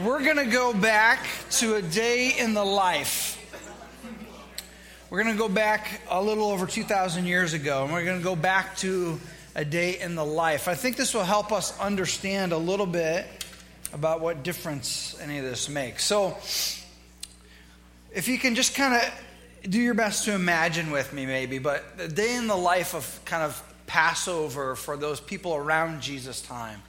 [0.00, 3.38] we're going to go back to a day in the life.
[5.10, 8.24] We're going to go back a little over 2,000 years ago, and we're going to
[8.24, 9.20] go back to
[9.54, 10.66] a day in the life.
[10.66, 13.26] I think this will help us understand a little bit
[13.92, 16.04] about what difference any of this makes.
[16.04, 16.38] So,
[18.14, 21.98] if you can just kind of do your best to imagine with me, maybe, but
[21.98, 26.82] the day in the life of kind of Passover for those people around Jesus' time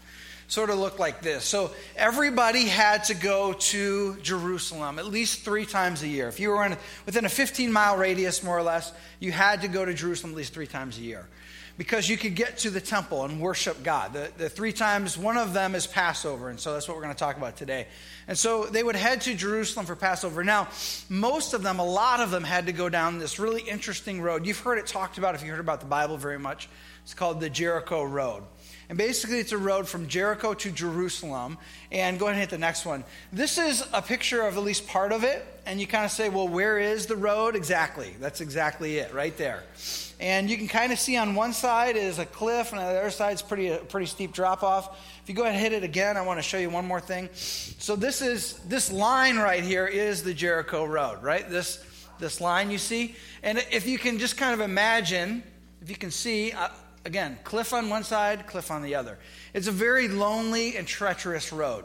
[0.54, 1.44] sort of looked like this.
[1.44, 6.28] So everybody had to go to Jerusalem at least three times a year.
[6.28, 9.68] If you were in, within a 15 mile radius, more or less, you had to
[9.68, 11.28] go to Jerusalem at least three times a year
[11.76, 14.14] because you could get to the temple and worship God.
[14.14, 17.16] The, the three times, one of them is Passover, and so that's what we're going
[17.16, 17.88] to talk about today.
[18.28, 20.44] And so they would head to Jerusalem for Passover.
[20.44, 20.68] Now,
[21.10, 24.46] most of them, a lot of them, had to go down this really interesting road.
[24.46, 26.70] You've heard it talked about if you heard about the Bible very much.
[27.04, 28.44] It's called the Jericho Road.
[28.90, 31.58] And basically, it's a road from Jericho to Jerusalem.
[31.92, 33.04] And go ahead and hit the next one.
[33.32, 35.46] This is a picture of at least part of it.
[35.66, 37.56] And you kind of say, well, where is the road?
[37.56, 38.14] Exactly.
[38.20, 39.64] That's exactly it, right there.
[40.20, 43.00] And you can kind of see on one side is a cliff, and on the
[43.00, 44.98] other side is pretty, a pretty steep drop off.
[45.22, 47.00] If you go ahead and hit it again, I want to show you one more
[47.00, 47.30] thing.
[47.34, 51.50] So this is this line right here is the Jericho Road, right?
[51.50, 51.84] This
[52.20, 55.44] this line you see, and if you can just kind of imagine,
[55.82, 56.54] if you can see,
[57.06, 59.18] Again, cliff on one side, cliff on the other.
[59.54, 61.84] It's a very lonely and treacherous road.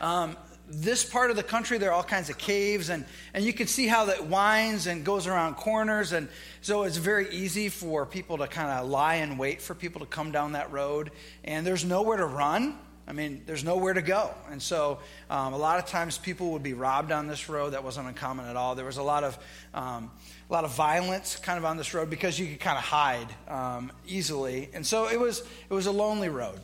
[0.00, 3.52] Um, this part of the country, there are all kinds of caves, and, and you
[3.52, 6.12] can see how that winds and goes around corners.
[6.12, 6.28] And
[6.62, 10.06] so it's very easy for people to kind of lie in wait for people to
[10.06, 11.10] come down that road.
[11.44, 12.78] And there's nowhere to run.
[13.06, 14.30] I mean, there's nowhere to go.
[14.50, 17.74] And so um, a lot of times people would be robbed on this road.
[17.74, 18.74] That wasn't uncommon at all.
[18.74, 19.38] There was a lot of.
[19.74, 20.10] Um,
[20.54, 23.26] a lot of violence kind of on this road because you could kind of hide
[23.48, 24.70] um, easily.
[24.72, 26.60] And so it was, it was a lonely road.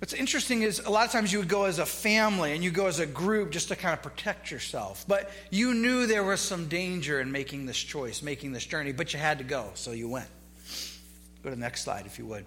[0.00, 2.72] What's interesting is a lot of times you would go as a family and you
[2.72, 5.04] go as a group just to kind of protect yourself.
[5.06, 9.12] But you knew there was some danger in making this choice, making this journey, but
[9.12, 10.28] you had to go, so you went.
[11.44, 12.44] Go to the next slide, if you would.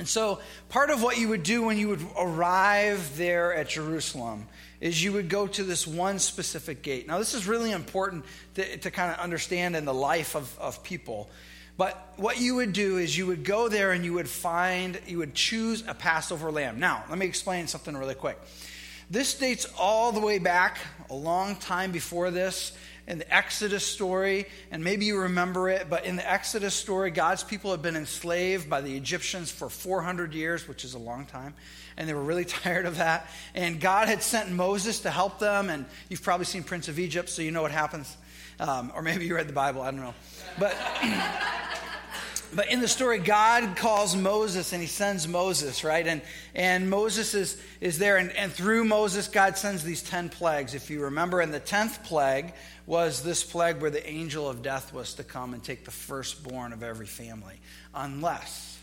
[0.00, 0.40] And so,
[0.70, 4.48] part of what you would do when you would arrive there at Jerusalem
[4.80, 7.06] is you would go to this one specific gate.
[7.06, 8.24] Now, this is really important
[8.54, 11.28] to, to kind of understand in the life of, of people.
[11.76, 15.18] But what you would do is you would go there and you would find, you
[15.18, 16.80] would choose a Passover lamb.
[16.80, 18.38] Now, let me explain something really quick.
[19.10, 20.78] This dates all the way back
[21.10, 22.72] a long time before this
[23.10, 27.42] in the Exodus story, and maybe you remember it, but in the Exodus story, God's
[27.42, 31.54] people had been enslaved by the Egyptians for 400 years, which is a long time,
[31.96, 33.28] and they were really tired of that.
[33.52, 37.28] And God had sent Moses to help them, and you've probably seen Prince of Egypt,
[37.28, 38.16] so you know what happens.
[38.60, 40.14] Um, or maybe you read the Bible, I don't know.
[40.56, 40.76] But.
[42.54, 46.06] but in the story, God calls Moses and he sends Moses, right?
[46.06, 46.22] And,
[46.54, 50.90] and Moses is, is there, and, and through Moses, God sends these 10 plagues, if
[50.90, 51.40] you remember.
[51.40, 52.52] And the 10th plague
[52.86, 56.72] was this plague where the angel of death was to come and take the firstborn
[56.72, 57.60] of every family.
[57.94, 58.78] Unless,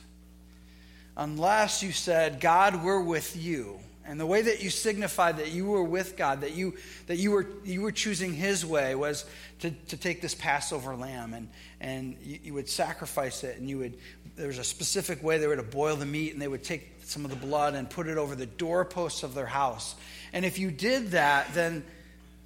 [1.16, 3.79] unless you said, God, we're with you.
[4.07, 6.75] And the way that you signified that you were with God, that you,
[7.07, 9.25] that you, were, you were choosing His way, was
[9.59, 11.50] to, to take this Passover lamb and,
[11.81, 13.57] and you, you would sacrifice it.
[13.57, 13.97] And you would,
[14.38, 16.95] there was a specific way they were to boil the meat, and they would take
[17.03, 19.95] some of the blood and put it over the doorposts of their house.
[20.31, 21.84] And if you did that, then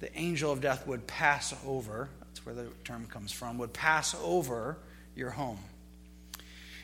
[0.00, 4.16] the angel of death would pass over, that's where the term comes from, would pass
[4.22, 4.78] over
[5.14, 5.58] your home.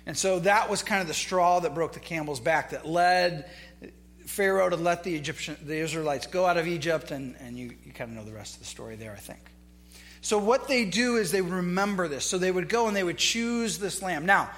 [0.06, 3.50] And so that was kind of the straw that broke the camel's back that led
[4.28, 7.92] Pharaoh to let the Egyptian, the Israelites go out of Egypt, and, and you, you
[7.92, 9.40] kind of know the rest of the story there, I think.
[10.20, 12.26] So what they do is they remember this.
[12.26, 14.26] So they would go and they would choose this lamb.
[14.26, 14.50] Now,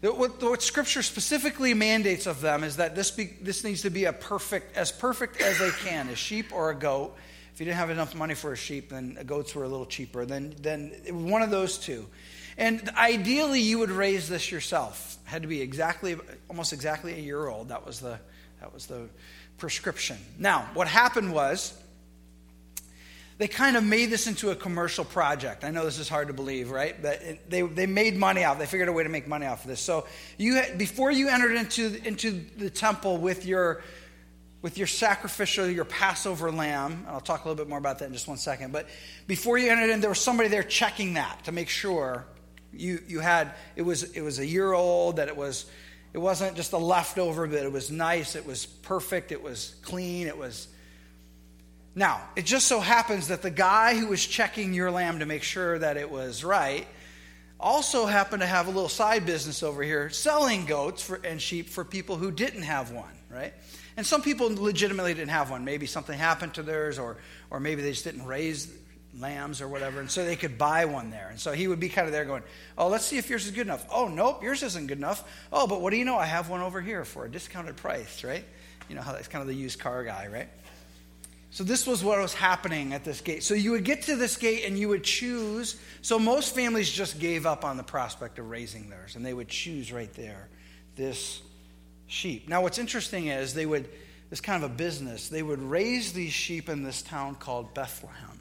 [0.00, 4.06] what, what Scripture specifically mandates of them is that this, be, this needs to be
[4.06, 7.14] a perfect, as perfect as they can, a sheep or a goat.
[7.52, 10.24] If you didn't have enough money for a sheep, then goats were a little cheaper.
[10.24, 10.92] Then, then
[11.28, 12.06] one of those two.
[12.56, 15.18] And ideally, you would raise this yourself.
[15.24, 16.16] Had to be exactly,
[16.48, 17.68] almost exactly a year old.
[17.68, 18.18] That was the,
[18.60, 19.08] that was the
[19.56, 20.16] prescription.
[20.38, 21.76] Now, what happened was
[23.38, 25.64] they kind of made this into a commercial project.
[25.64, 27.00] I know this is hard to believe, right?
[27.00, 28.58] But it, they, they made money off.
[28.58, 29.80] They figured a way to make money off of this.
[29.80, 30.06] So
[30.38, 33.82] you before you entered into into the temple with your
[34.60, 37.04] with your sacrificial, your Passover lamb.
[37.06, 38.72] And I'll talk a little bit more about that in just one second.
[38.72, 38.88] But
[39.26, 42.26] before you entered in, there was somebody there checking that to make sure
[42.72, 45.66] you, you had, it was, it was a year old, that it was,
[46.12, 50.26] it wasn't just a leftover, but it was nice, it was perfect, it was clean,
[50.26, 50.68] it was.
[51.94, 55.42] Now, it just so happens that the guy who was checking your lamb to make
[55.42, 56.86] sure that it was right
[57.60, 61.68] also happened to have a little side business over here selling goats for, and sheep
[61.68, 63.52] for people who didn't have one, right?
[63.96, 65.64] And some people legitimately didn't have one.
[65.64, 67.16] Maybe something happened to theirs, or,
[67.50, 68.72] or maybe they just didn't raise
[69.16, 70.00] lambs or whatever.
[70.00, 71.28] And so they could buy one there.
[71.30, 72.42] And so he would be kind of there going,
[72.76, 73.86] Oh, let's see if yours is good enough.
[73.90, 75.28] Oh, nope, yours isn't good enough.
[75.52, 76.16] Oh, but what do you know?
[76.16, 78.44] I have one over here for a discounted price, right?
[78.88, 80.48] You know how that's kind of the used car guy, right?
[81.50, 83.42] So this was what was happening at this gate.
[83.42, 85.80] So you would get to this gate and you would choose.
[86.02, 89.48] So most families just gave up on the prospect of raising theirs, and they would
[89.48, 90.48] choose right there
[90.96, 91.40] this
[92.06, 92.48] sheep.
[92.48, 93.88] Now, what's interesting is they would,
[94.30, 98.37] this kind of a business, they would raise these sheep in this town called Bethlehem,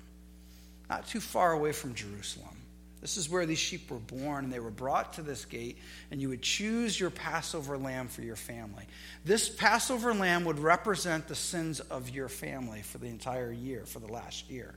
[0.90, 2.58] not too far away from Jerusalem.
[3.02, 5.78] This is where these sheep were born, and they were brought to this gate,
[6.10, 8.86] and you would choose your Passover lamb for your family.
[9.24, 14.00] This Passover lamb would represent the sins of your family for the entire year, for
[14.00, 14.74] the last year.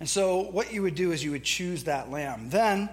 [0.00, 2.50] And so, what you would do is you would choose that lamb.
[2.50, 2.88] Then,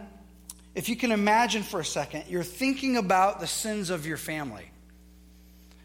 [0.76, 4.70] if you can imagine for a second, you're thinking about the sins of your family.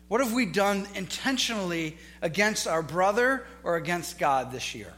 [0.08, 4.92] What have we done intentionally against our brother or against God this year?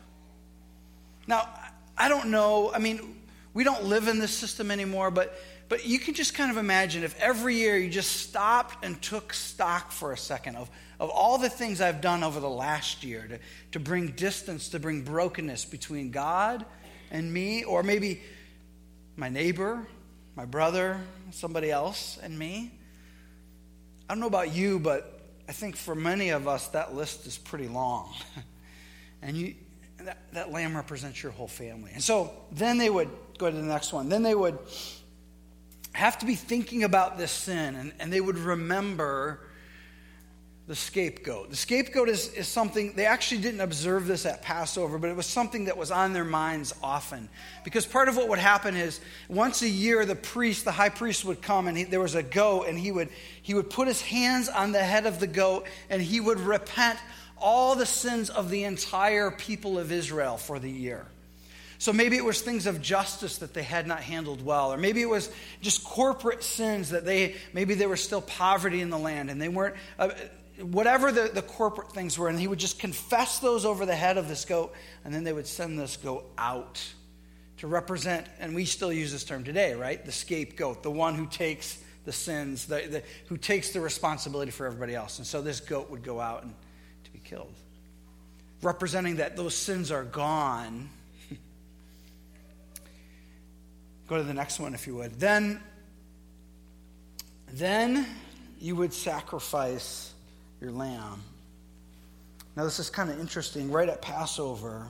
[1.27, 1.49] Now,
[1.97, 2.73] I don't know.
[2.73, 3.17] I mean,
[3.55, 5.39] we don't live in this system anymore, but,
[5.69, 9.33] but you can just kind of imagine if every year you just stopped and took
[9.33, 10.71] stock for a second of,
[11.01, 13.39] of all the things I've done over the last year to,
[13.73, 16.65] to bring distance, to bring brokenness between God
[17.11, 18.23] and me, or maybe
[19.17, 19.87] my neighbor,
[20.35, 21.01] my brother,
[21.31, 22.73] somebody else, and me.
[24.09, 27.39] I don't know about you, but I think for many of us, that list is
[27.39, 28.13] pretty long.
[29.23, 29.55] and you,
[30.07, 31.91] that, that lamb represents your whole family.
[31.93, 34.09] And so then they would go to the next one.
[34.09, 34.57] Then they would
[35.93, 39.41] have to be thinking about this sin, and, and they would remember
[40.69, 41.51] the scapegoat.
[41.51, 45.27] The scapegoat is, is something, they actually didn't observe this at Passover, but it was
[45.27, 47.29] something that was on their minds often.
[47.65, 51.25] Because part of what would happen is once a year, the priest, the high priest,
[51.25, 53.09] would come and he, there was a goat, and he would,
[53.43, 56.99] he would put his hands on the head of the goat and he would repent
[57.39, 61.07] all the sins of the entire people of Israel for the year.
[61.79, 65.03] So maybe it was things of justice that they had not handled well, or maybe
[65.03, 65.31] it was
[65.61, 69.51] just corporate sins that they, maybe there was still poverty in the land and they
[69.51, 70.09] weren't, uh,
[70.61, 74.17] whatever the, the corporate things were, and he would just confess those over the head
[74.17, 74.73] of this goat,
[75.05, 76.83] and then they would send this goat out
[77.59, 80.05] to represent, and we still use this term today, right?
[80.05, 84.67] The scapegoat, the one who takes the sins, the, the, who takes the responsibility for
[84.67, 85.19] everybody else.
[85.19, 86.55] And so this goat would go out and
[87.27, 87.53] killed,
[88.63, 90.89] representing that those sins are gone.
[94.09, 95.19] Go to the next one if you would.
[95.19, 95.61] Then,
[97.53, 98.07] then
[98.61, 100.15] you would sacrifice
[100.61, 101.23] your lamb.
[102.57, 103.71] Now, this is kind of interesting.
[103.71, 104.87] Right at Passover,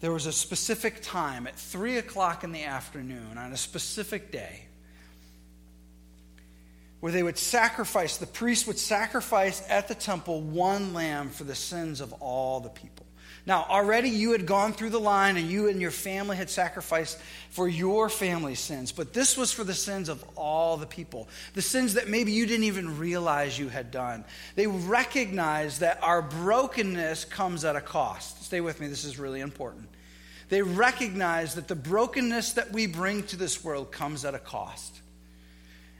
[0.00, 4.65] there was a specific time at 3 o'clock in the afternoon on a specific day
[7.00, 11.54] where they would sacrifice, the priest would sacrifice at the temple one lamb for the
[11.54, 13.06] sins of all the people.
[13.46, 17.20] Now, already you had gone through the line and you and your family had sacrificed
[17.50, 21.28] for your family's sins, but this was for the sins of all the people.
[21.54, 24.24] The sins that maybe you didn't even realize you had done.
[24.56, 28.44] They recognized that our brokenness comes at a cost.
[28.44, 29.88] Stay with me, this is really important.
[30.48, 35.02] They recognize that the brokenness that we bring to this world comes at a cost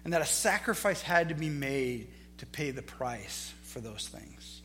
[0.06, 2.06] and that a sacrifice had to be made
[2.38, 4.62] to pay the price for those things.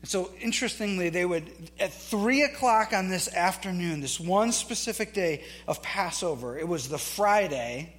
[0.00, 5.44] And so, interestingly, they would, at three o'clock on this afternoon, this one specific day
[5.68, 7.92] of Passover, it was the Friday.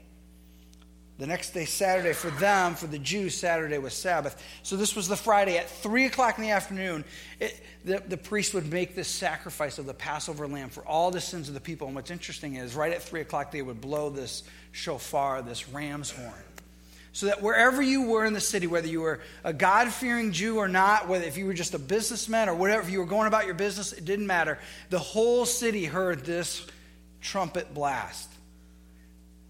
[1.20, 4.44] The next day, Saturday, for them, for the Jews, Saturday was Sabbath.
[4.64, 5.60] So this was the Friday.
[5.60, 7.06] At 3 o'clock in the afternoon,
[7.40, 11.22] it, the, the priest would make this sacrifice of the Passover lamb for all the
[11.22, 11.86] sins of the people.
[11.86, 14.42] And what's interesting is, right at 3 o'clock, they would blow this
[14.74, 16.34] shofar, this ram's horn.
[17.14, 20.58] So that wherever you were in the city, whether you were a God fearing Jew
[20.58, 23.28] or not, whether if you were just a businessman or whatever, if you were going
[23.28, 24.58] about your business, it didn't matter.
[24.90, 26.66] The whole city heard this
[27.22, 28.30] trumpet blast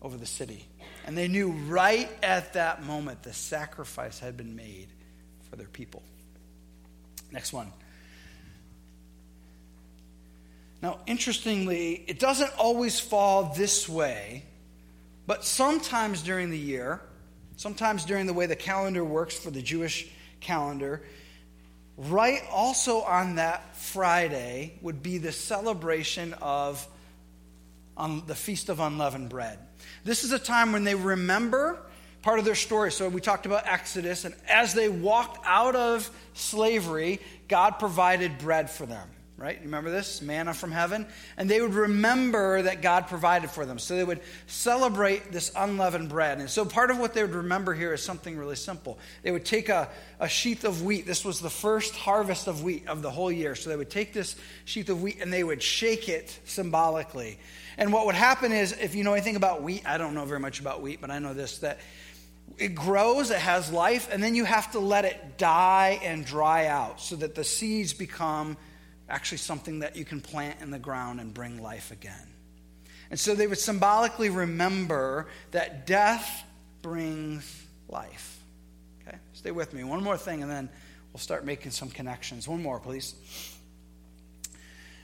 [0.01, 0.67] over the city.
[1.07, 4.89] And they knew right at that moment the sacrifice had been made
[5.49, 6.03] for their people.
[7.31, 7.71] Next one.
[10.81, 14.43] Now, interestingly, it doesn't always fall this way
[15.25, 17.01] but sometimes during the year,
[17.57, 20.07] sometimes during the way the calendar works for the Jewish
[20.39, 21.03] calendar,
[21.97, 26.87] right also on that Friday would be the celebration of
[27.95, 29.59] on the Feast of Unleavened Bread.
[30.03, 31.79] This is a time when they remember
[32.23, 32.91] part of their story.
[32.91, 38.69] So we talked about Exodus, and as they walked out of slavery, God provided bread
[38.69, 39.07] for them.
[39.37, 39.57] Right?
[39.57, 40.21] You remember this?
[40.21, 41.07] Manna from heaven.
[41.37, 43.79] And they would remember that God provided for them.
[43.79, 46.39] So they would celebrate this unleavened bread.
[46.39, 48.99] And so part of what they would remember here is something really simple.
[49.23, 51.05] They would take a, a sheath of wheat.
[51.05, 53.55] This was the first harvest of wheat of the whole year.
[53.55, 54.35] So they would take this
[54.65, 57.39] sheath of wheat and they would shake it symbolically.
[57.77, 60.39] And what would happen is, if you know anything about wheat, I don't know very
[60.39, 61.79] much about wheat, but I know this that
[62.57, 66.67] it grows, it has life, and then you have to let it die and dry
[66.67, 68.57] out so that the seeds become
[69.10, 72.27] actually something that you can plant in the ground and bring life again.
[73.12, 76.43] And so they would symbolically remember that death
[76.81, 78.39] brings life.
[79.05, 79.17] Okay?
[79.33, 79.83] Stay with me.
[79.83, 80.69] One more thing, and then
[81.12, 82.48] we'll start making some connections.
[82.48, 83.13] One more, please.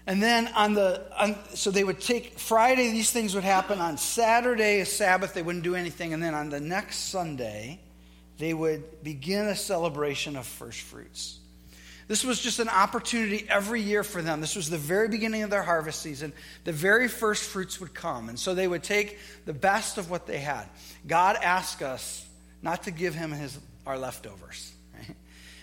[0.08, 3.80] And then on the, on, so they would take, Friday, these things would happen.
[3.80, 6.14] On Saturday, Sabbath, they wouldn't do anything.
[6.14, 7.80] And then on the next Sunday,
[8.40, 11.40] they would begin a celebration of first fruits.
[12.10, 14.42] This was just an opportunity every year for them.
[14.42, 16.34] This was the very beginning of their harvest season.
[16.64, 18.30] The very first fruits would come.
[18.30, 20.66] And so they would take the best of what they had.
[21.06, 22.28] God asked us
[22.64, 24.74] not to give him his, our leftovers.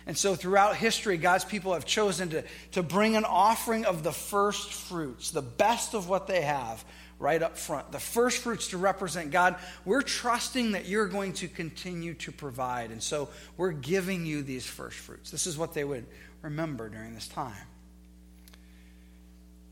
[0.07, 4.13] And so throughout history, God's people have chosen to, to bring an offering of the
[4.13, 6.85] first fruits, the best of what they have,
[7.19, 7.91] right up front.
[7.91, 9.57] The first fruits to represent God.
[9.85, 12.93] We're trusting that you're going to continue to provide.
[12.93, 15.33] And so we're giving you these first fruits.
[15.33, 16.07] This is what they would
[16.47, 17.67] remember during this time.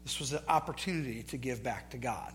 [0.02, 2.32] This was an opportunity to give back to God.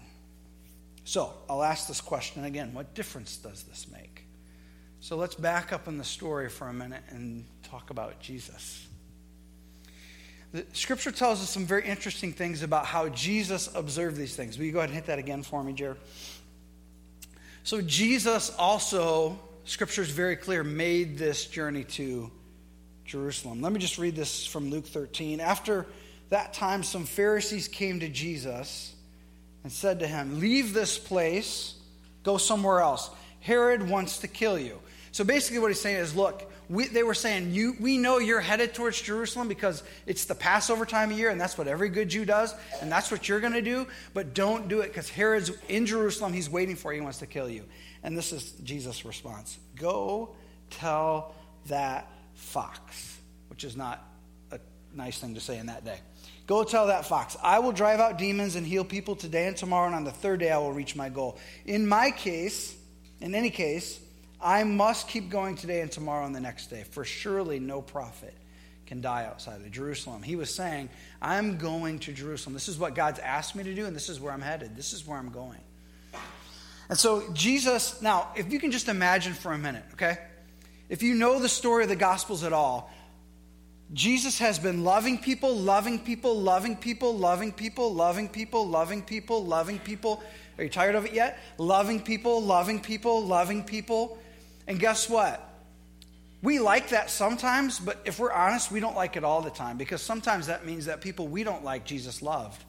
[1.03, 4.23] So I'll ask this question again What difference does this make?
[5.01, 8.85] So let's back up in the story for a minute and talk about Jesus.
[10.51, 14.57] The scripture tells us some very interesting things about how Jesus observed these things.
[14.57, 15.97] Will you go ahead and hit that again for me, Jared?
[17.63, 22.31] So, Jesus also, scripture is very clear, made this journey to
[23.09, 23.59] Jerusalem.
[23.59, 25.39] Let me just read this from Luke 13.
[25.39, 25.87] After
[26.29, 28.93] that time, some Pharisees came to Jesus
[29.63, 31.73] and said to him, Leave this place,
[32.21, 33.09] go somewhere else.
[33.39, 34.79] Herod wants to kill you.
[35.11, 38.41] So basically, what he's saying is, Look, we, they were saying, you, We know you're
[38.41, 42.09] headed towards Jerusalem because it's the Passover time of year, and that's what every good
[42.09, 45.51] Jew does, and that's what you're going to do, but don't do it because Herod's
[45.67, 46.31] in Jerusalem.
[46.31, 47.63] He's waiting for you, he wants to kill you.
[48.03, 50.35] And this is Jesus' response Go
[50.69, 51.33] tell
[51.65, 52.07] that
[52.39, 54.03] fox, which is not
[54.51, 54.59] a
[54.93, 55.99] nice thing to say in that day.
[56.47, 59.85] Go tell that fox, I will drive out demons and heal people today and tomorrow,
[59.85, 61.37] and on the third day I will reach my goal.
[61.65, 62.75] In my case,
[63.19, 63.99] in any case,
[64.41, 68.33] I must keep going today and tomorrow and the next day, for surely no prophet
[68.87, 70.23] can die outside of Jerusalem.
[70.23, 70.89] He was saying,
[71.21, 72.55] I'm going to Jerusalem.
[72.55, 74.75] This is what God's asked me to do, and this is where I'm headed.
[74.75, 75.59] This is where I'm going.
[76.89, 80.17] And so, Jesus, now, if you can just imagine for a minute, okay?
[80.89, 82.91] If you know the story of the Gospels at all,
[83.93, 89.45] Jesus has been loving people, loving people, loving people, loving people, loving people, loving people,
[89.45, 90.23] loving people.
[90.57, 91.39] Are you tired of it yet?
[91.57, 94.19] Loving people, loving people, loving people.
[94.67, 95.45] And guess what?
[96.41, 99.77] We like that sometimes, but if we're honest, we don't like it all the time
[99.77, 102.63] because sometimes that means that people we don't like, Jesus loved.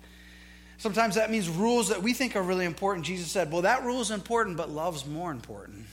[0.78, 3.06] Sometimes that means rules that we think are really important.
[3.06, 5.86] Jesus said, Well, that rule is important, but love's more important.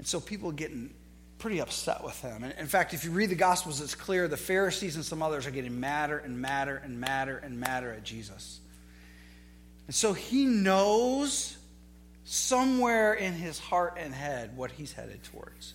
[0.00, 0.94] And so people getting
[1.36, 2.42] pretty upset with him.
[2.42, 5.46] And in fact, if you read the Gospels, it's clear the Pharisees and some others
[5.46, 8.60] are getting madder and madder and madder and madder at Jesus.
[9.88, 11.54] And so he knows
[12.24, 15.74] somewhere in his heart and head what he's headed towards.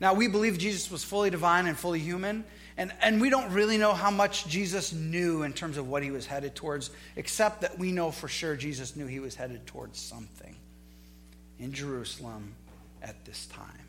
[0.00, 2.44] Now, we believe Jesus was fully divine and fully human,
[2.76, 6.10] and, and we don't really know how much Jesus knew in terms of what he
[6.10, 9.98] was headed towards, except that we know for sure Jesus knew he was headed towards
[9.98, 10.54] something
[11.58, 12.54] in Jerusalem
[13.02, 13.86] at this time.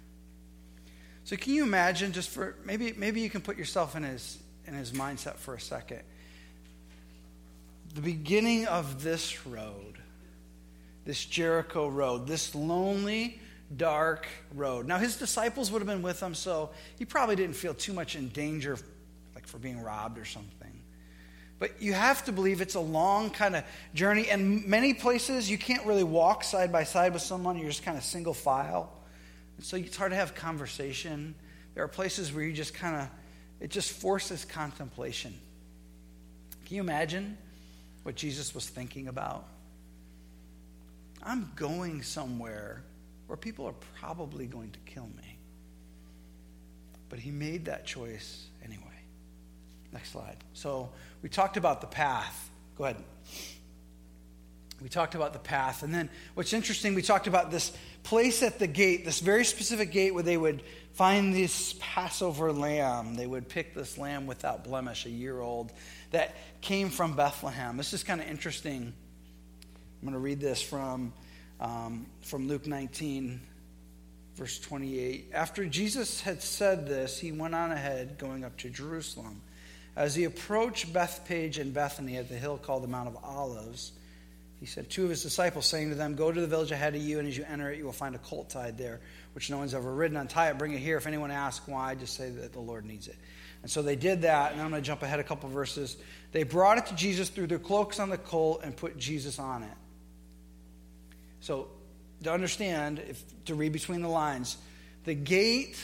[1.23, 4.73] So can you imagine just for maybe maybe you can put yourself in his in
[4.73, 6.01] his mindset for a second.
[7.95, 9.97] The beginning of this road,
[11.05, 13.39] this Jericho road, this lonely,
[13.75, 14.87] dark road.
[14.87, 18.15] Now his disciples would have been with him, so he probably didn't feel too much
[18.15, 18.77] in danger
[19.35, 20.81] like for being robbed or something.
[21.59, 24.29] But you have to believe it's a long kind of journey.
[24.29, 27.97] And many places you can't really walk side by side with someone, you're just kind
[27.97, 28.91] of single file.
[29.59, 31.35] So it's hard to have conversation.
[31.73, 33.09] There are places where you just kind of,
[33.59, 35.33] it just forces contemplation.
[36.65, 37.37] Can you imagine
[38.03, 39.45] what Jesus was thinking about?
[41.23, 42.83] I'm going somewhere
[43.27, 45.37] where people are probably going to kill me.
[47.09, 48.83] But he made that choice anyway.
[49.91, 50.37] Next slide.
[50.53, 50.89] So
[51.21, 52.49] we talked about the path.
[52.77, 52.97] Go ahead.
[54.87, 55.83] We talked about the path.
[55.83, 59.91] And then what's interesting, we talked about this place at the gate, this very specific
[59.91, 60.63] gate where they would
[60.93, 63.15] find this Passover lamb.
[63.15, 65.73] They would pick this lamb without blemish, a year old,
[66.11, 67.75] that came from Bethlehem.
[67.75, 68.93] This is kind of interesting.
[70.01, 71.11] I'm going to read this from,
[71.59, 73.41] um, from Luke 19,
[74.35, 75.31] verse 28.
[75.33, 79.41] After Jesus had said this, he went on ahead, going up to Jerusalem.
[79.97, 83.91] As he approached Bethphage and Bethany at the hill called the Mount of Olives,
[84.59, 87.01] he sent two of his disciples, saying to them, Go to the village ahead of
[87.01, 88.99] you, and as you enter it, you will find a colt tied there,
[89.33, 90.17] which no one's ever ridden.
[90.17, 90.97] Untie it, bring it here.
[90.97, 93.15] If anyone asks why, just say that the Lord needs it.
[93.61, 95.97] And so they did that, and I'm going to jump ahead a couple verses.
[96.31, 99.63] They brought it to Jesus, threw their cloaks on the colt, and put Jesus on
[99.63, 99.77] it.
[101.39, 101.67] So,
[102.23, 104.57] to understand, if, to read between the lines,
[105.03, 105.77] the gate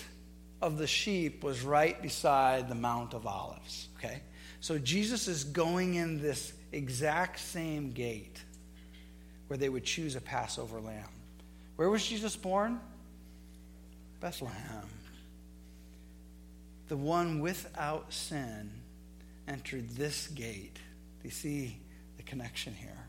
[0.63, 3.89] of the sheep was right beside the Mount of Olives.
[3.98, 4.22] Okay?
[4.62, 8.42] So Jesus is going in this exact same gate
[9.53, 11.05] where they would choose a Passover lamb.
[11.75, 12.79] Where was Jesus born?
[14.19, 14.89] Bethlehem.
[16.88, 18.72] The one without sin
[19.48, 20.74] entered this gate.
[20.74, 21.77] Do you see
[22.17, 23.05] the connection here?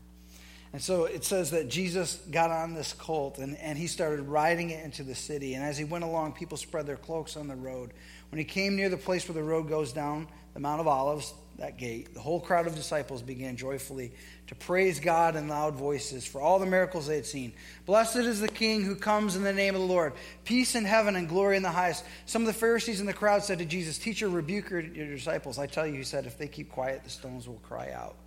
[0.71, 4.69] And so it says that Jesus got on this colt and, and he started riding
[4.69, 5.55] it into the city.
[5.55, 7.91] And as he went along, people spread their cloaks on the road.
[8.35, 11.33] When he came near the place where the road goes down the Mount of Olives,
[11.57, 14.11] that gate, the whole crowd of disciples began joyfully
[14.47, 17.53] to praise God in loud voices for all the miracles they had seen.
[17.85, 20.11] Blessed is the King who comes in the name of the Lord.
[20.43, 22.03] Peace in heaven and glory in the highest.
[22.25, 25.57] Some of the Pharisees in the crowd said to Jesus, Teacher, rebuke your, your disciples.
[25.57, 28.17] I tell you, he said, if they keep quiet, the stones will cry out.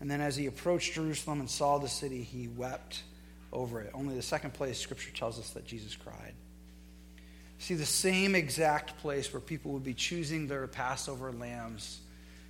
[0.00, 3.02] And then as he approached Jerusalem and saw the city, he wept
[3.50, 3.92] over it.
[3.94, 6.34] Only the second place, Scripture tells us that Jesus cried.
[7.58, 12.00] See, the same exact place where people would be choosing their Passover lambs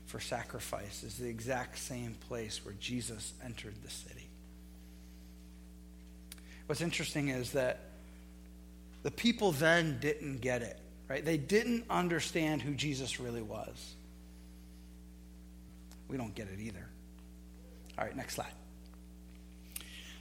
[0.07, 4.29] for sacrifice is the exact same place where Jesus entered the city.
[6.67, 7.81] What's interesting is that
[9.03, 11.25] the people then didn't get it, right?
[11.25, 13.95] They didn't understand who Jesus really was.
[16.09, 16.87] We don't get it either.
[17.99, 18.53] All right, next slide.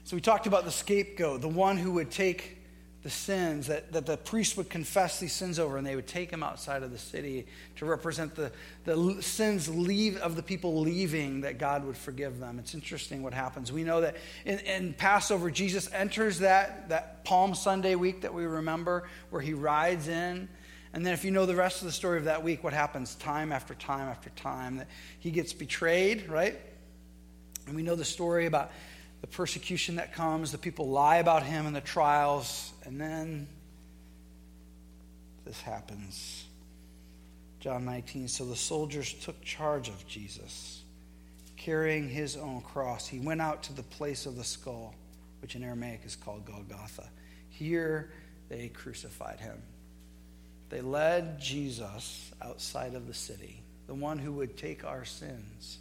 [0.05, 2.57] So we talked about the scapegoat, the one who would take
[3.03, 6.31] the sins that, that the priest would confess these sins over, and they would take
[6.31, 8.51] him outside of the city to represent the,
[8.85, 12.59] the sins leave, of the people leaving that God would forgive them.
[12.59, 13.71] It's interesting what happens.
[13.71, 18.45] We know that in, in Passover, Jesus enters that, that Palm Sunday week that we
[18.45, 20.49] remember, where he rides in.
[20.93, 23.13] And then, if you know the rest of the story of that week, what happens
[23.15, 24.77] time after time after time?
[24.77, 24.87] That
[25.19, 26.59] he gets betrayed, right?
[27.67, 28.71] And we know the story about
[29.27, 33.47] the persecution that comes, the people lie about him in the trials, and then
[35.45, 36.45] this happens.
[37.59, 38.27] John 19.
[38.27, 40.83] So the soldiers took charge of Jesus,
[41.55, 43.07] carrying his own cross.
[43.07, 44.93] He went out to the place of the skull,
[45.41, 47.09] which in Aramaic is called Golgotha.
[47.49, 48.11] Here
[48.49, 49.61] they crucified him.
[50.69, 55.79] They led Jesus outside of the city, the one who would take our sins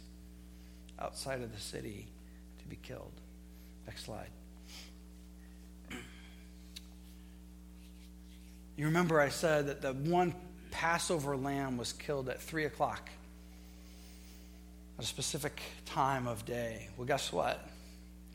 [0.99, 2.07] outside of the city
[2.59, 3.11] to be killed.
[3.87, 4.29] Next slide.
[8.75, 10.35] You remember I said that the one
[10.69, 13.09] Passover lamb was killed at 3 o'clock
[14.99, 16.89] at a specific time of day.
[16.95, 17.67] Well, guess what?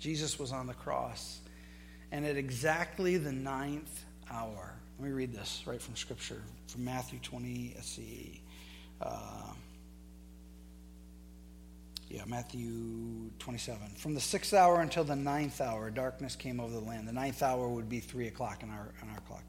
[0.00, 1.38] Jesus was on the cross.
[2.10, 7.20] And at exactly the ninth hour, let me read this right from Scripture, from Matthew
[7.20, 8.42] 20, let's see.
[9.00, 9.52] Uh,
[12.12, 13.94] yeah, Matthew 27.
[13.96, 17.08] From the sixth hour until the ninth hour, darkness came over the land.
[17.08, 19.42] The ninth hour would be 3 o'clock in our, in our clock.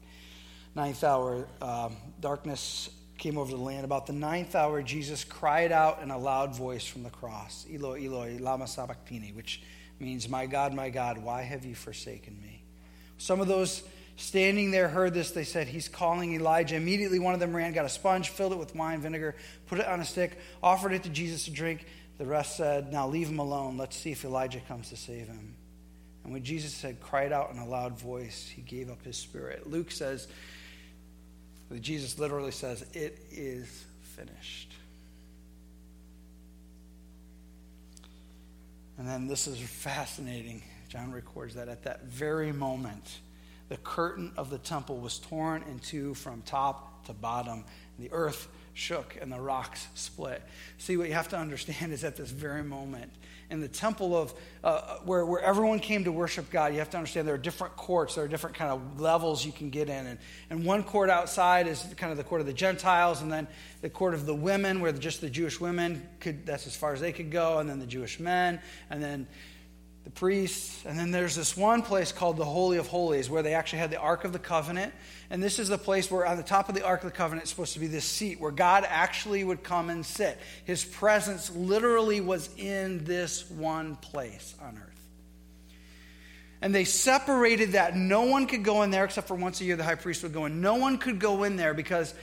[0.74, 3.84] Ninth hour, um, darkness came over the land.
[3.84, 8.06] About the ninth hour, Jesus cried out in a loud voice from the cross, Eloi,
[8.06, 9.62] Eloi, lama sabachthani, which
[10.00, 12.62] means, My God, my God, why have you forsaken me?
[13.18, 13.82] Some of those
[14.16, 15.32] standing there heard this.
[15.32, 16.76] They said, He's calling Elijah.
[16.76, 19.86] Immediately, one of them ran, got a sponge, filled it with wine vinegar, put it
[19.86, 21.86] on a stick, offered it to Jesus to drink.
[22.18, 23.76] The rest said, Now leave him alone.
[23.76, 25.54] Let's see if Elijah comes to save him.
[26.22, 29.70] And when Jesus had cried out in a loud voice, he gave up his spirit.
[29.70, 30.26] Luke says,
[31.80, 34.72] Jesus literally says, It is finished.
[38.96, 40.62] And then this is fascinating.
[40.88, 43.18] John records that at that very moment,
[43.68, 47.64] the curtain of the temple was torn in two from top to bottom.
[47.98, 50.42] The earth shook and the rocks split.
[50.78, 53.10] See, what you have to understand is at this very moment,
[53.50, 54.34] in the temple of
[54.64, 57.76] uh, where, where everyone came to worship God, you have to understand there are different
[57.76, 60.06] courts, there are different kind of levels you can get in.
[60.06, 60.18] And,
[60.50, 63.46] and one court outside is kind of the court of the Gentiles, and then
[63.80, 67.00] the court of the women, where just the Jewish women could, that's as far as
[67.00, 68.60] they could go, and then the Jewish men,
[68.90, 69.26] and then
[70.04, 73.54] the priests, and then there's this one place called the Holy of Holies where they
[73.54, 74.92] actually had the Ark of the Covenant.
[75.30, 77.44] And this is the place where, on the top of the Ark of the Covenant,
[77.44, 80.38] is supposed to be this seat where God actually would come and sit.
[80.66, 84.90] His presence literally was in this one place on earth.
[86.60, 87.96] And they separated that.
[87.96, 90.34] No one could go in there except for once a year the high priest would
[90.34, 90.60] go in.
[90.60, 92.14] No one could go in there because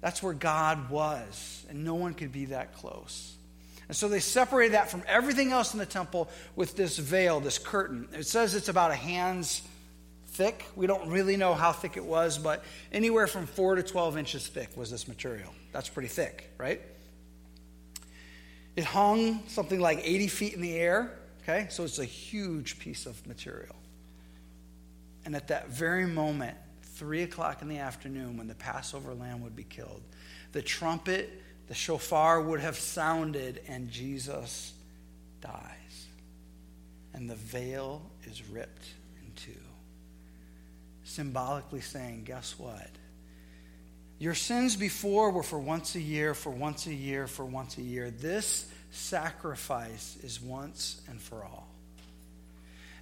[0.00, 3.37] that's where God was, and no one could be that close.
[3.88, 7.58] And so they separated that from everything else in the temple with this veil, this
[7.58, 8.08] curtain.
[8.12, 9.62] It says it's about a hand's
[10.26, 10.66] thick.
[10.76, 14.46] We don't really know how thick it was, but anywhere from 4 to 12 inches
[14.46, 15.54] thick was this material.
[15.72, 16.82] That's pretty thick, right?
[18.76, 21.66] It hung something like 80 feet in the air, okay?
[21.70, 23.74] So it's a huge piece of material.
[25.24, 29.56] And at that very moment, 3 o'clock in the afternoon, when the Passover lamb would
[29.56, 30.02] be killed,
[30.52, 34.72] the trumpet the shofar would have sounded and Jesus
[35.40, 36.06] dies.
[37.14, 38.86] And the veil is ripped
[39.22, 39.60] in two.
[41.04, 42.88] Symbolically saying, guess what?
[44.18, 47.82] Your sins before were for once a year, for once a year, for once a
[47.82, 48.10] year.
[48.10, 51.68] This sacrifice is once and for all.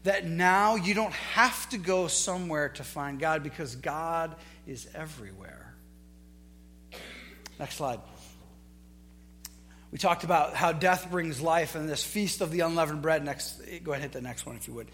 [0.05, 4.35] That now you don't have to go somewhere to find God because God
[4.67, 5.75] is everywhere.
[7.59, 8.01] Next slide.
[9.97, 13.25] We talked about how death brings life and this feast of the unleavened bread.
[13.25, 14.89] Next, go ahead and hit the next one if you would.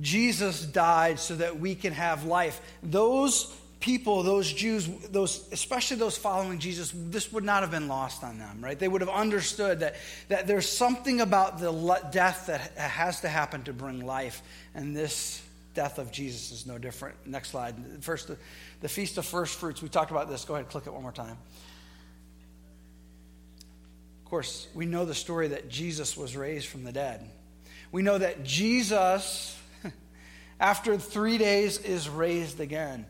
[0.00, 2.60] Jesus died so that we can have life.
[2.84, 8.22] Those people, those Jews, those especially those following Jesus, this would not have been lost
[8.22, 8.78] on them, right?
[8.78, 9.96] They would have understood that,
[10.28, 11.72] that there's something about the
[12.12, 14.40] death that has to happen to bring life,
[14.72, 15.42] and this
[15.74, 17.16] death of Jesus is no different.
[17.26, 17.74] Next slide.
[18.04, 18.36] First, the,
[18.82, 19.82] the feast of first fruits.
[19.82, 20.44] We talked about this.
[20.44, 21.38] Go ahead, click it one more time
[24.32, 27.28] course, we know the story that Jesus was raised from the dead.
[27.90, 29.54] We know that Jesus,
[30.58, 33.04] after three days, is raised again.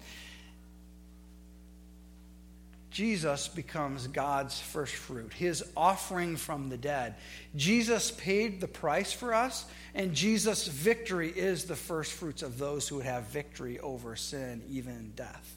[2.90, 7.14] Jesus becomes God's first fruit, his offering from the dead.
[7.54, 12.88] Jesus paid the price for us, and Jesus' victory is the first fruits of those
[12.88, 15.56] who would have victory over sin, even death.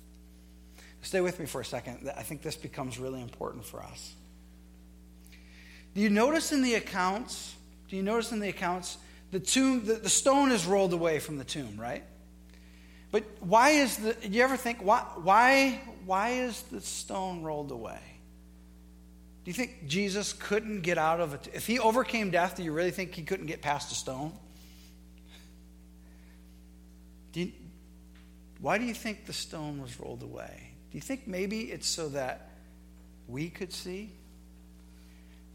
[1.01, 2.07] Stay with me for a second.
[2.15, 4.13] I think this becomes really important for us.
[5.95, 7.55] Do you notice in the accounts?
[7.89, 8.97] Do you notice in the accounts
[9.31, 12.03] the tomb, the, the stone is rolled away from the tomb, right?
[13.11, 14.13] But why is the?
[14.13, 17.99] Do You ever think why why why is the stone rolled away?
[19.45, 21.47] Do you think Jesus couldn't get out of it?
[21.53, 24.33] If he overcame death, do you really think he couldn't get past a stone?
[27.31, 27.51] Do you,
[28.59, 30.71] why do you think the stone was rolled away?
[30.91, 32.49] Do you think maybe it's so that
[33.27, 34.09] we could see?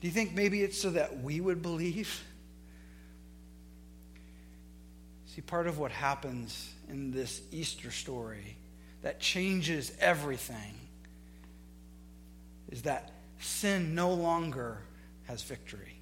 [0.01, 2.23] Do you think maybe it's so that we would believe?
[5.27, 8.57] See, part of what happens in this Easter story
[9.03, 10.75] that changes everything
[12.71, 14.79] is that sin no longer
[15.27, 15.95] has victory,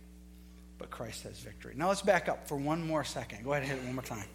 [0.79, 1.75] but Christ has victory.
[1.77, 3.45] Now let's back up for one more second.
[3.45, 4.29] Go ahead and hit it one more time.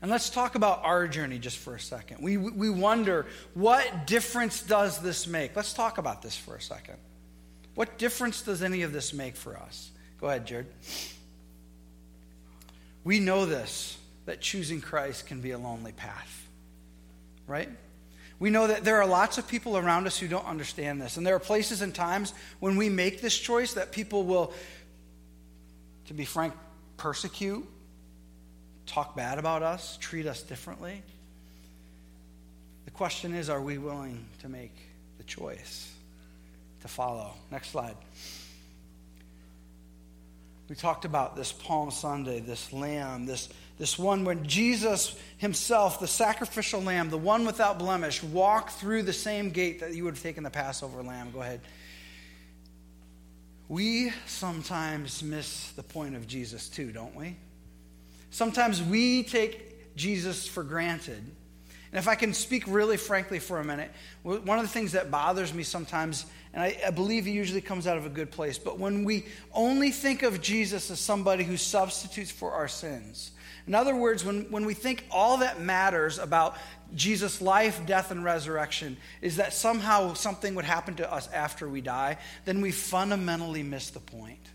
[0.00, 2.18] And let's talk about our journey just for a second.
[2.20, 5.54] We, we wonder, what difference does this make?
[5.54, 6.96] Let's talk about this for a second.
[7.74, 9.90] What difference does any of this make for us?
[10.20, 10.66] Go ahead, Jared.
[13.04, 16.46] We know this that choosing Christ can be a lonely path,
[17.46, 17.68] right?
[18.38, 21.16] We know that there are lots of people around us who don't understand this.
[21.16, 24.52] And there are places and times when we make this choice that people will,
[26.06, 26.54] to be frank,
[26.96, 27.66] persecute,
[28.86, 31.02] talk bad about us, treat us differently.
[32.84, 34.74] The question is are we willing to make
[35.18, 35.92] the choice?
[36.82, 37.32] To follow.
[37.50, 37.96] Next slide.
[40.68, 46.06] We talked about this Palm Sunday, this lamb, this, this one when Jesus himself, the
[46.06, 50.22] sacrificial lamb, the one without blemish, walked through the same gate that you would have
[50.22, 51.30] taken the Passover lamb.
[51.30, 51.60] Go ahead.
[53.68, 57.36] We sometimes miss the point of Jesus too, don't we?
[58.30, 61.22] Sometimes we take Jesus for granted.
[61.92, 63.90] And if I can speak really frankly for a minute,
[64.22, 67.86] one of the things that bothers me sometimes and I, I, believe he usually comes
[67.86, 68.58] out of a good place.
[68.58, 73.30] But when we only think of Jesus as somebody who substitutes for our sins,
[73.66, 76.56] in other words, when, when we think all that matters about
[76.94, 81.80] Jesus' life, death, and resurrection is that somehow something would happen to us after we
[81.80, 84.51] die, then we fundamentally miss the point.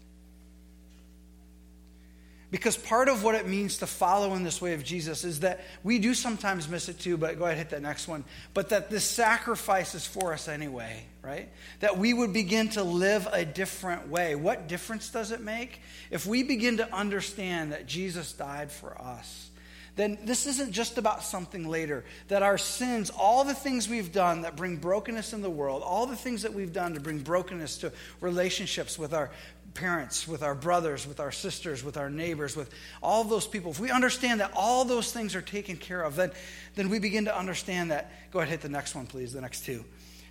[2.50, 5.66] Because part of what it means to follow in this way of Jesus is that
[5.84, 8.24] we do sometimes miss it too, but go ahead, hit that next one.
[8.54, 11.50] But that this sacrifice is for us anyway, right?
[11.82, 14.36] That we would begin to live a different way.
[14.36, 15.82] What difference does it make?
[16.10, 19.50] If we begin to understand that Jesus died for us,
[19.98, 22.06] then this isn't just about something later.
[22.30, 26.06] That our sins, all the things we've done that bring brokenness in the world, all
[26.06, 29.32] the things that we've done to bring brokenness to relationships with our
[29.78, 32.70] parents, with our brothers, with our sisters, with our neighbors, with
[33.02, 36.32] all those people, if we understand that all those things are taken care of, then,
[36.76, 38.12] then we begin to understand that.
[38.32, 39.86] Go ahead, hit the next one, please, the next two.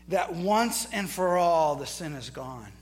[0.09, 2.73] That once and for all, the sin is gone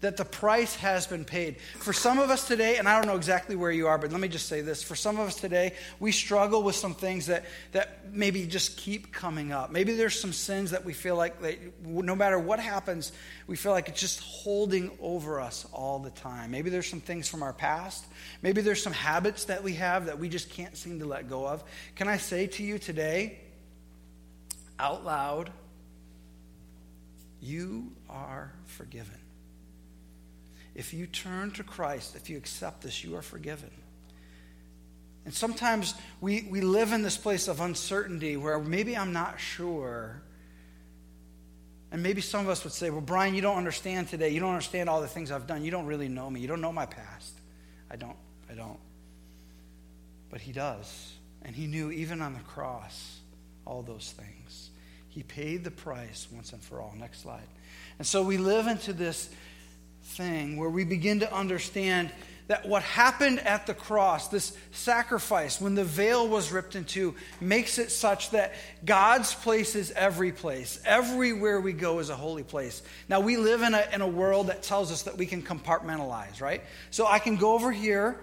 [0.00, 1.60] that the price has been paid.
[1.60, 4.20] For some of us today, and I don't know exactly where you are, but let
[4.20, 4.82] me just say this.
[4.82, 9.12] For some of us today, we struggle with some things that, that maybe just keep
[9.12, 9.70] coming up.
[9.70, 13.12] Maybe there's some sins that we feel like they, no matter what happens,
[13.46, 16.50] we feel like it's just holding over us all the time.
[16.50, 18.06] Maybe there's some things from our past.
[18.40, 21.46] Maybe there's some habits that we have that we just can't seem to let go
[21.46, 21.62] of.
[21.94, 23.38] Can I say to you today,
[24.78, 25.50] out loud,
[27.42, 29.19] you are forgiven.
[30.74, 33.70] If you turn to Christ, if you accept this, you are forgiven.
[35.24, 40.22] And sometimes we, we live in this place of uncertainty where maybe I'm not sure.
[41.92, 44.30] And maybe some of us would say, Well, Brian, you don't understand today.
[44.30, 45.64] You don't understand all the things I've done.
[45.64, 46.40] You don't really know me.
[46.40, 47.34] You don't know my past.
[47.90, 48.16] I don't.
[48.48, 48.78] I don't.
[50.30, 51.12] But He does.
[51.42, 53.18] And He knew even on the cross
[53.66, 54.70] all those things.
[55.08, 56.94] He paid the price once and for all.
[56.96, 57.46] Next slide.
[57.98, 59.28] And so we live into this
[60.10, 62.10] thing where we begin to understand
[62.50, 67.14] that what happened at the cross, this sacrifice, when the veil was ripped in two,
[67.40, 70.80] makes it such that God's place is every place.
[70.84, 72.82] Everywhere we go is a holy place.
[73.08, 76.40] Now, we live in a, in a world that tells us that we can compartmentalize,
[76.40, 76.62] right?
[76.90, 78.18] So I can go over here,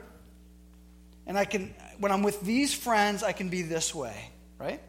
[1.26, 4.82] and I can, when I'm with these friends, I can be this way, right?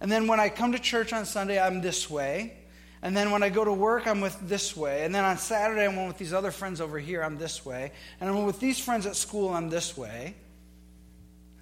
[0.00, 2.54] And then when I come to church on Sunday, I'm this way.
[3.02, 5.04] And then when I go to work, I'm with this way.
[5.04, 7.92] And then on Saturday, I'm with these other friends over here, I'm this way.
[8.20, 10.36] And I'm with these friends at school, I'm this way.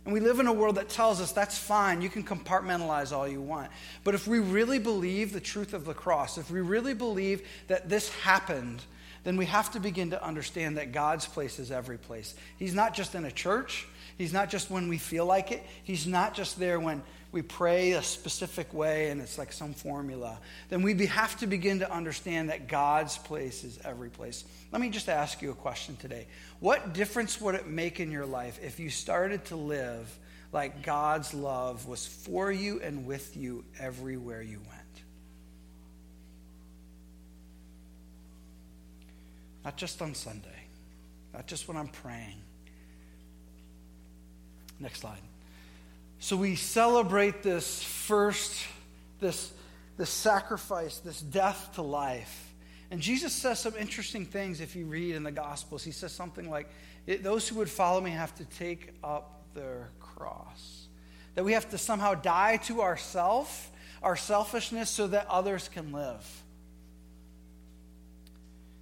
[0.05, 3.29] And we live in a world that tells us that's fine, you can compartmentalize all
[3.29, 3.71] you want.
[4.05, 7.89] But if we really believe the truth of the cross, if we really believe that
[7.89, 8.83] this happened,
[9.25, 12.35] then we have to begin to understand that God's place is every place.
[12.59, 16.07] He's not just in a church, He's not just when we feel like it, He's
[16.07, 20.39] not just there when we pray a specific way and it's like some formula,
[20.69, 24.45] then we have to begin to understand that God's place is every place.
[24.73, 26.27] Let me just ask you a question today.
[26.59, 30.19] What difference would it make in your life if you started to live
[30.53, 34.81] like God's love was for you and with you everywhere you went?
[39.65, 40.65] Not just on Sunday,
[41.33, 42.43] not just when I'm praying.
[44.81, 45.21] Next slide.
[46.23, 48.55] So we celebrate this first,
[49.21, 49.51] this,
[49.97, 52.53] this sacrifice, this death to life.
[52.91, 55.83] And Jesus says some interesting things if you read in the Gospels.
[55.83, 56.69] He says something like,
[57.23, 60.89] Those who would follow me have to take up their cross.
[61.37, 63.71] That we have to somehow die to ourself,
[64.03, 66.43] our selfishness, so that others can live.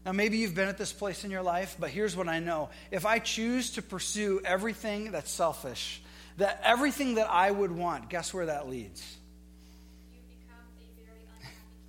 [0.05, 2.71] Now, maybe you've been at this place in your life, but here's what I know.
[2.91, 6.03] If I choose to pursue everything that's selfish,
[6.39, 9.17] that everything that I would want, guess where that leads?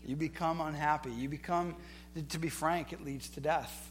[0.06, 1.12] You become unhappy.
[1.12, 1.76] You become,
[2.30, 3.90] to be frank, it leads to death.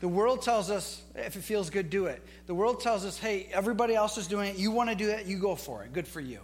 [0.00, 2.22] The world tells us if it feels good, do it.
[2.46, 4.56] The world tells us, hey, everybody else is doing it.
[4.56, 5.92] You want to do it, you go for it.
[5.92, 6.40] Good for you.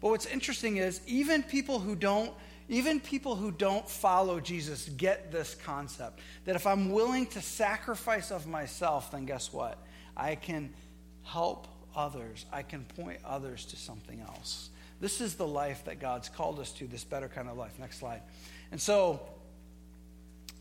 [0.00, 2.32] But what's interesting is even people who don't
[2.68, 8.30] even people who don't follow Jesus get this concept that if I'm willing to sacrifice
[8.30, 9.78] of myself, then guess what?
[10.14, 10.74] I can
[11.22, 11.66] help
[11.98, 14.70] others, I can point others to something else.
[15.00, 17.72] This is the life that God's called us to, this better kind of life.
[17.78, 18.22] Next slide.
[18.70, 19.20] And so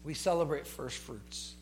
[0.03, 1.53] we celebrate first fruits.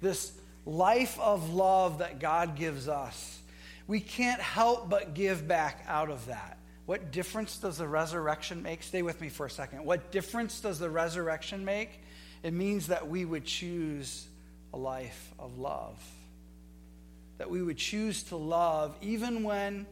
[0.00, 0.32] This
[0.64, 3.40] life of love that God gives us.
[3.88, 6.58] We can't help but give back out of that.
[6.86, 8.82] What difference does the resurrection make?
[8.82, 9.84] Stay with me for a second.
[9.84, 12.00] What difference does the resurrection make?
[12.44, 14.26] It means that we would choose
[14.72, 15.98] a life of love
[17.40, 19.86] that we would choose to love even when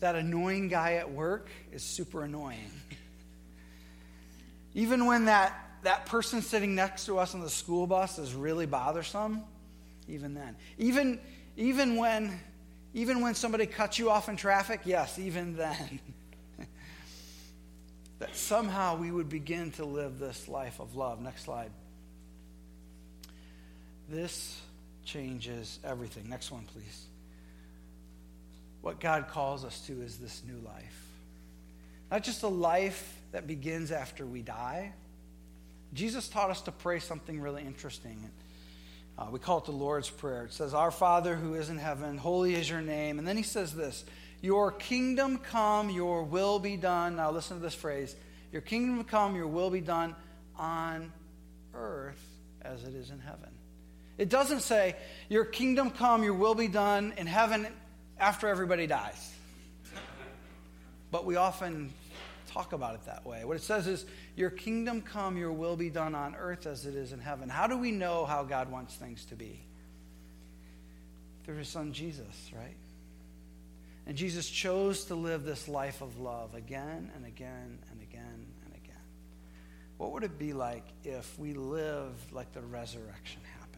[0.00, 2.70] that annoying guy at work is super annoying.
[4.74, 8.66] even when that, that person sitting next to us on the school bus is really
[8.66, 9.42] bothersome,
[10.06, 10.54] even then.
[10.76, 11.18] Even,
[11.56, 12.38] even when
[12.92, 15.98] even when somebody cuts you off in traffic, yes, even then.
[18.18, 21.22] that somehow we would begin to live this life of love.
[21.22, 21.70] Next slide.
[24.10, 24.60] This
[25.12, 26.28] changes everything.
[26.28, 27.06] Next one, please.
[28.80, 31.06] What God calls us to is this new life.
[32.10, 34.92] Not just a life that begins after we die.
[35.92, 38.30] Jesus taught us to pray something really interesting.
[39.18, 40.44] Uh, we call it the Lord's Prayer.
[40.44, 43.18] It says, Our Father who is in heaven, holy is your name.
[43.18, 44.04] And then he says this
[44.40, 47.16] Your kingdom come, your will be done.
[47.16, 48.14] Now listen to this phrase
[48.52, 50.14] Your kingdom come, your will be done
[50.56, 51.12] on
[51.74, 52.24] earth
[52.62, 53.50] as it is in heaven.
[54.20, 54.96] It doesn't say,
[55.30, 57.66] Your kingdom come, your will be done in heaven
[58.18, 59.34] after everybody dies.
[61.10, 61.94] But we often
[62.48, 63.46] talk about it that way.
[63.46, 64.04] What it says is,
[64.36, 67.48] Your kingdom come, your will be done on earth as it is in heaven.
[67.48, 69.58] How do we know how God wants things to be?
[71.44, 72.76] Through his son Jesus, right?
[74.06, 78.74] And Jesus chose to live this life of love again and again and again and
[78.74, 79.02] again.
[79.96, 83.69] What would it be like if we lived like the resurrection happened?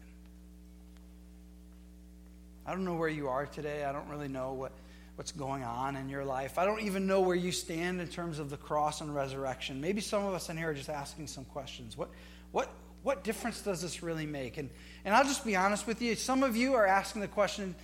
[2.65, 3.83] I don't know where you are today.
[3.83, 4.71] I don't really know what
[5.15, 6.57] what's going on in your life.
[6.57, 9.79] I don't even know where you stand in terms of the cross and resurrection.
[9.79, 11.95] Maybe some of us in here are just asking some questions.
[11.95, 12.09] What,
[12.51, 12.69] what,
[13.03, 14.57] what difference does this really make?
[14.57, 14.69] And,
[15.05, 16.15] and I'll just be honest with you.
[16.15, 17.75] Some of you are asking the question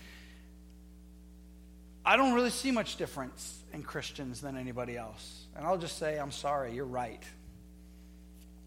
[2.06, 5.46] I don't really see much difference in Christians than anybody else.
[5.56, 7.22] And I'll just say, I'm sorry, you're right.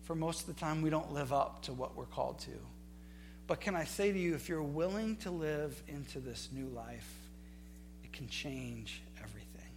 [0.02, 2.50] For most of the time, we don't live up to what we're called to.
[3.52, 7.06] But can I say to you, if you're willing to live into this new life,
[8.02, 9.68] it can change everything.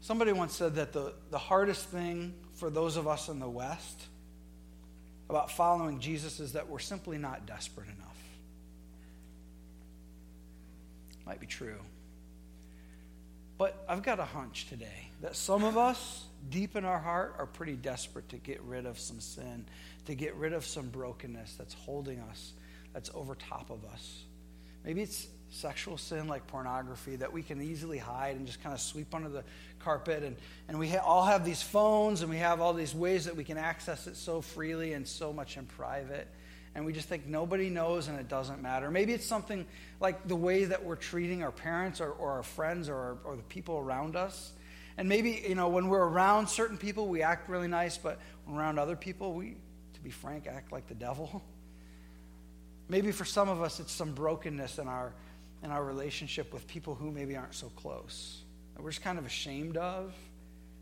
[0.00, 4.06] Somebody once said that the, the hardest thing for those of us in the West
[5.28, 8.16] about following Jesus is that we're simply not desperate enough.
[11.26, 11.76] Might be true.
[13.58, 17.46] But I've got a hunch today that some of us, deep in our heart, are
[17.46, 19.64] pretty desperate to get rid of some sin,
[20.06, 22.52] to get rid of some brokenness that's holding us,
[22.92, 24.22] that's over top of us.
[24.84, 28.80] Maybe it's sexual sin like pornography that we can easily hide and just kind of
[28.80, 29.44] sweep under the
[29.80, 30.22] carpet.
[30.22, 30.36] And,
[30.68, 33.44] and we ha- all have these phones and we have all these ways that we
[33.44, 36.28] can access it so freely and so much in private.
[36.74, 38.90] And we just think nobody knows and it doesn't matter.
[38.90, 39.66] Maybe it's something
[39.98, 43.42] like the way that we're treating our parents or, or our friends or, or the
[43.42, 44.52] people around us.
[45.00, 48.58] And maybe, you know, when we're around certain people, we act really nice, but when
[48.58, 49.56] around other people, we,
[49.94, 51.42] to be frank, act like the devil.
[52.90, 55.14] Maybe for some of us, it's some brokenness in our,
[55.62, 58.42] in our relationship with people who maybe aren't so close,
[58.74, 60.12] that we're just kind of ashamed of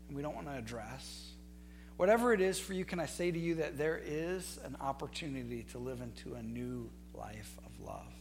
[0.09, 1.29] and we don't want to address.
[1.95, 5.65] Whatever it is for you, can I say to you that there is an opportunity
[5.71, 8.11] to live into a new life of love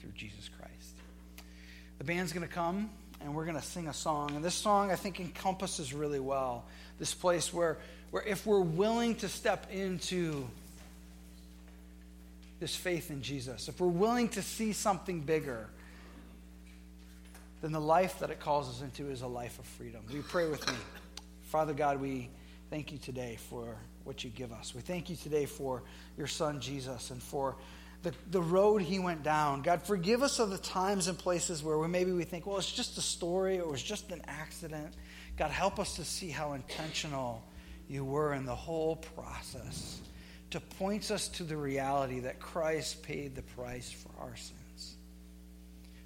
[0.00, 0.96] through Jesus Christ?
[1.98, 4.34] The band's going to come and we're going to sing a song.
[4.34, 6.64] And this song, I think, encompasses really well
[6.98, 7.78] this place where,
[8.10, 10.48] where if we're willing to step into
[12.60, 15.68] this faith in Jesus, if we're willing to see something bigger,
[17.62, 20.00] then the life that it calls us into is a life of freedom.
[20.12, 20.76] We pray with me.
[21.44, 22.30] Father God, we
[22.70, 24.74] thank you today for what you give us.
[24.74, 25.82] We thank you today for
[26.16, 27.56] your son Jesus and for
[28.02, 29.62] the, the road he went down.
[29.62, 32.70] God, forgive us of the times and places where we, maybe we think, well, it's
[32.70, 34.94] just a story or it was just an accident.
[35.36, 37.42] God, help us to see how intentional
[37.88, 40.00] you were in the whole process
[40.50, 44.96] to points us to the reality that Christ paid the price for our sins.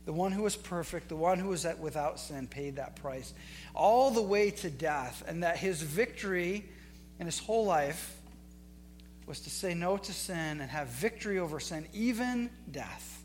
[0.04, 3.32] The one who was perfect, the one who was without sin, paid that price
[3.74, 6.68] all the way to death, and that his victory
[7.20, 8.20] in his whole life
[9.26, 13.22] was to say no to sin and have victory over sin, even death.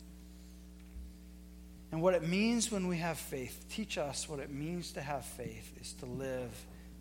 [1.90, 5.24] And what it means when we have faith, teach us what it means to have
[5.24, 6.52] faith is to live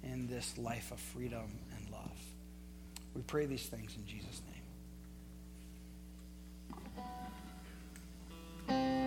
[0.03, 2.17] in this life of freedom and love.
[3.13, 4.41] We pray these things in Jesus'
[8.69, 9.06] name.